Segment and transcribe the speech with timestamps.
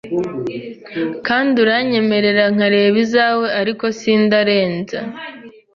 [1.27, 4.97] Kandi uranyemerera nkareba izawe, ariko sindarenze